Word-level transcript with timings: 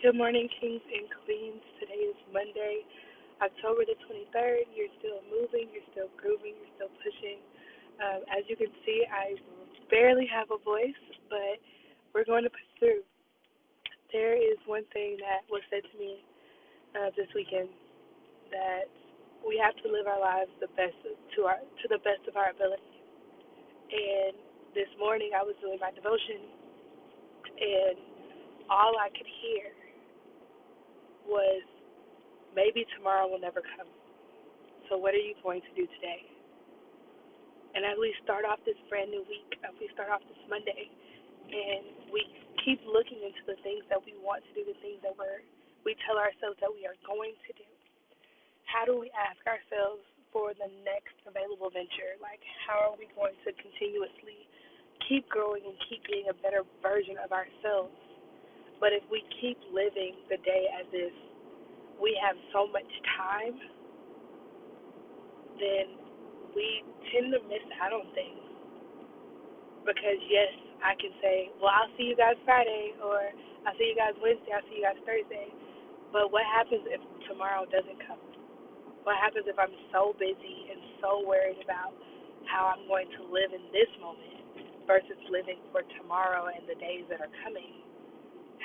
Good 0.00 0.16
morning, 0.16 0.48
kings 0.56 0.80
and 0.80 1.12
queens. 1.28 1.60
Today 1.76 2.08
is 2.08 2.16
Monday, 2.32 2.88
October 3.44 3.84
the 3.84 4.00
23rd. 4.08 4.72
You're 4.72 4.88
still 4.96 5.20
moving, 5.28 5.68
you're 5.76 5.84
still 5.92 6.08
grooving, 6.16 6.56
you're 6.56 6.72
still 6.80 6.94
pushing. 7.04 7.36
Um, 8.00 8.24
as 8.32 8.48
you 8.48 8.56
can 8.56 8.72
see, 8.88 9.04
I 9.12 9.36
barely 9.92 10.24
have 10.24 10.48
a 10.48 10.60
voice, 10.64 10.96
but 11.28 11.60
we're 12.16 12.24
going 12.24 12.48
to 12.48 12.52
push 12.52 12.64
through. 12.80 13.04
There 14.08 14.40
is 14.40 14.56
one 14.64 14.88
thing 14.96 15.20
that 15.20 15.44
was 15.52 15.60
said 15.68 15.84
to 15.84 15.94
me 16.00 16.24
uh, 16.96 17.12
this 17.12 17.28
weekend 17.36 17.68
that 18.56 18.88
we 19.44 19.60
have 19.60 19.76
to 19.84 19.86
live 19.92 20.08
our 20.08 20.16
lives 20.16 20.48
the 20.64 20.72
best 20.80 20.96
to 21.04 21.38
our 21.44 21.60
to 21.60 21.86
the 21.92 22.00
best 22.00 22.24
of 22.24 22.40
our 22.40 22.56
ability. 22.56 22.88
And 23.92 24.32
this 24.72 24.88
morning, 24.96 25.36
I 25.36 25.44
was 25.44 25.60
doing 25.60 25.76
my 25.76 25.92
devotion, 25.92 26.40
and 27.60 28.00
all 28.72 28.96
I 28.96 29.12
could 29.12 29.28
hear 29.44 29.76
was 31.30 31.62
maybe 32.52 32.82
tomorrow 32.98 33.30
will 33.30 33.40
never 33.40 33.62
come. 33.78 33.88
So 34.90 34.98
what 34.98 35.14
are 35.14 35.22
you 35.22 35.38
going 35.40 35.62
to 35.62 35.72
do 35.78 35.86
today? 36.02 36.26
And 37.78 37.86
as 37.86 37.94
we 38.02 38.10
start 38.26 38.42
off 38.42 38.58
this 38.66 38.78
brand 38.90 39.14
new 39.14 39.22
week, 39.30 39.54
as 39.62 39.70
we 39.78 39.86
start 39.94 40.10
off 40.10 40.20
this 40.26 40.42
Monday, 40.50 40.90
and 41.46 42.10
we 42.10 42.26
keep 42.66 42.82
looking 42.82 43.22
into 43.22 43.42
the 43.46 43.58
things 43.62 43.86
that 43.86 44.02
we 44.02 44.18
want 44.18 44.42
to 44.46 44.50
do, 44.58 44.66
the 44.66 44.78
things 44.82 44.98
that 45.06 45.14
we're 45.14 45.46
we 45.80 45.96
tell 46.04 46.20
ourselves 46.20 46.60
that 46.60 46.68
we 46.68 46.84
are 46.84 46.98
going 47.08 47.32
to 47.48 47.52
do. 47.56 47.68
How 48.68 48.84
do 48.84 49.00
we 49.00 49.08
ask 49.16 49.40
ourselves 49.48 50.04
for 50.28 50.52
the 50.52 50.68
next 50.84 51.16
available 51.24 51.72
venture? 51.72 52.20
Like 52.20 52.42
how 52.68 52.92
are 52.92 52.96
we 53.00 53.08
going 53.16 53.32
to 53.48 53.50
continuously 53.56 54.44
keep 55.08 55.24
growing 55.32 55.64
and 55.64 55.72
keep 55.88 56.04
being 56.04 56.28
a 56.28 56.36
better 56.36 56.68
version 56.84 57.16
of 57.16 57.32
ourselves? 57.32 57.96
But 58.80 58.92
if 58.96 59.04
we 59.12 59.22
keep 59.40 59.58
living 59.72 60.16
the 60.30 60.38
day 60.42 60.64
as 60.80 60.86
if 60.92 61.14
we 62.00 62.16
have 62.24 62.36
so 62.52 62.66
much 62.72 62.88
time, 63.18 63.56
then 65.60 65.86
we 66.56 66.84
tend 67.12 67.32
to 67.34 67.40
miss 67.48 67.64
out 67.82 67.92
on 67.92 68.08
things. 68.14 68.40
Because 69.86 70.20
yes, 70.28 70.52
I 70.84 70.94
can 71.00 71.12
say, 71.22 71.50
well, 71.60 71.72
I'll 71.72 71.92
see 71.96 72.10
you 72.12 72.16
guys 72.18 72.36
Friday, 72.44 72.94
or 73.02 73.32
I'll 73.66 73.76
see 73.78 73.92
you 73.92 73.98
guys 73.98 74.16
Wednesday, 74.20 74.52
I'll 74.54 74.66
see 74.68 74.80
you 74.82 74.86
guys 74.86 75.00
Thursday. 75.04 75.48
But 76.12 76.32
what 76.32 76.44
happens 76.46 76.84
if 76.90 77.00
tomorrow 77.28 77.66
doesn't 77.70 78.00
come? 78.06 78.20
What 79.04 79.16
happens 79.20 79.46
if 79.48 79.58
I'm 79.58 79.74
so 79.92 80.14
busy 80.20 80.70
and 80.72 80.80
so 81.00 81.24
worried 81.26 81.60
about 81.64 81.94
how 82.48 82.72
I'm 82.74 82.86
going 82.88 83.08
to 83.18 83.22
live 83.32 83.52
in 83.54 83.64
this 83.72 83.90
moment 84.00 84.44
versus 84.86 85.18
living 85.30 85.60
for 85.72 85.82
tomorrow 86.00 86.48
and 86.52 86.64
the 86.68 86.76
days 86.80 87.06
that 87.10 87.20
are 87.20 87.32
coming? 87.44 87.89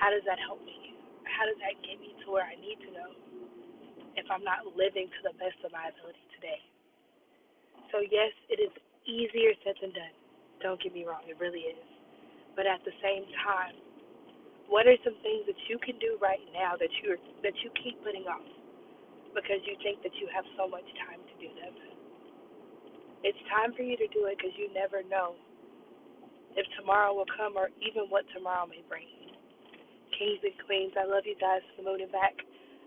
How 0.00 0.10
does 0.10 0.24
that 0.26 0.38
help 0.42 0.60
me? 0.64 0.94
How 1.24 1.46
does 1.46 1.58
that 1.64 1.78
get 1.82 1.98
me 2.00 2.14
to 2.24 2.26
where 2.30 2.44
I 2.46 2.54
need 2.60 2.78
to 2.84 2.90
go 2.92 3.06
if 4.18 4.26
I'm 4.30 4.44
not 4.44 4.66
living 4.76 5.08
to 5.10 5.20
the 5.26 5.34
best 5.40 5.58
of 5.64 5.72
my 5.72 5.90
ability 5.90 6.26
today? 6.38 6.60
So, 7.92 8.02
yes, 8.04 8.32
it 8.50 8.58
is 8.62 8.72
easier 9.06 9.54
said 9.64 9.78
than 9.80 9.94
done. 9.94 10.16
Don't 10.62 10.80
get 10.82 10.94
me 10.94 11.04
wrong, 11.06 11.24
it 11.28 11.38
really 11.38 11.66
is. 11.70 11.86
But 12.56 12.66
at 12.66 12.82
the 12.86 12.94
same 13.02 13.26
time, 13.44 13.76
what 14.68 14.86
are 14.86 14.96
some 15.04 15.16
things 15.22 15.44
that 15.46 15.58
you 15.68 15.78
can 15.82 15.98
do 16.00 16.18
right 16.22 16.40
now 16.54 16.74
that 16.78 16.90
you 17.02 17.16
that 17.44 17.54
you 17.62 17.70
keep 17.82 18.00
putting 18.04 18.24
off 18.30 18.46
because 19.34 19.60
you 19.66 19.76
think 19.84 20.00
that 20.02 20.14
you 20.16 20.28
have 20.32 20.46
so 20.56 20.68
much 20.68 20.86
time 21.06 21.20
to 21.20 21.34
do 21.38 21.50
them? 21.60 21.74
It's 23.24 23.38
time 23.50 23.74
for 23.76 23.82
you 23.82 23.96
to 23.96 24.08
do 24.12 24.26
it 24.28 24.38
because 24.38 24.54
you 24.56 24.72
never 24.72 25.02
know 25.04 25.34
if 26.56 26.66
tomorrow 26.78 27.14
will 27.14 27.28
come 27.36 27.56
or 27.56 27.70
even 27.82 28.08
what 28.08 28.24
tomorrow 28.34 28.66
may 28.66 28.82
bring. 28.88 29.23
Kings 30.18 30.40
and 30.46 30.56
queens, 30.66 30.94
I 30.94 31.06
love 31.06 31.26
you 31.26 31.34
guys 31.38 31.62
for 31.74 31.82
the 31.82 31.84
moon 31.90 32.00
and 32.02 32.12
back. 32.12 32.34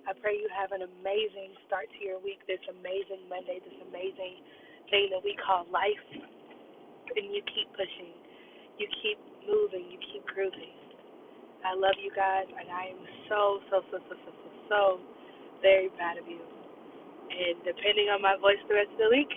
I 0.08 0.16
pray 0.16 0.40
you 0.40 0.48
have 0.56 0.72
an 0.72 0.88
amazing 0.88 1.52
start 1.68 1.92
to 1.92 2.00
your 2.00 2.20
week, 2.24 2.40
this 2.48 2.64
amazing 2.72 3.28
Monday, 3.28 3.60
this 3.60 3.76
amazing 3.92 4.40
thing 4.88 5.12
that 5.12 5.20
we 5.20 5.36
call 5.36 5.68
life, 5.68 6.08
and 6.16 7.26
you 7.28 7.44
keep 7.52 7.68
pushing, 7.76 8.16
you 8.80 8.88
keep 9.04 9.20
moving, 9.44 9.92
you 9.92 10.00
keep 10.12 10.24
grooving. 10.32 10.72
I 11.68 11.76
love 11.76 12.00
you 12.00 12.16
guys, 12.16 12.48
and 12.48 12.72
I 12.72 12.96
am 12.96 13.02
so, 13.28 13.60
so, 13.68 13.84
so, 13.92 14.00
so, 14.08 14.16
so, 14.16 14.32
so, 14.32 14.50
so 14.72 14.82
very 15.60 15.92
proud 16.00 16.16
of 16.16 16.28
you. 16.28 16.40
And 17.28 17.60
depending 17.68 18.08
on 18.08 18.24
my 18.24 18.40
voice 18.40 18.62
the 18.72 18.76
rest 18.80 18.92
of 18.96 19.04
the 19.04 19.12
week 19.12 19.32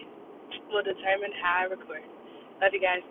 will 0.71 0.87
determine 0.87 1.35
how 1.43 1.67
I 1.67 1.75
record. 1.75 2.07
Love 2.63 2.71
you 2.71 2.83
guys. 2.83 3.03